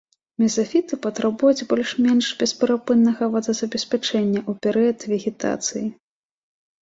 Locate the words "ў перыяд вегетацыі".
4.49-5.85